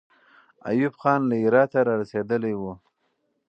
ایوب 0.69 0.93
خان 1.01 1.19
له 1.29 1.35
هراته 1.43 1.79
را 1.87 1.93
رسېدلی 2.01 2.53
وو. 2.57 2.73